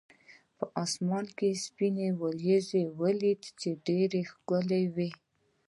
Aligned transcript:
په 0.57 0.65
اسمان 0.83 1.25
کې 1.37 1.49
مې 1.53 1.59
سپینه 1.65 2.07
ورېځ 2.21 2.67
ولیدله، 2.99 3.53
چې 3.59 3.69
ډېره 3.85 4.19
ښکلې 4.31 4.83
وه. 4.95 5.09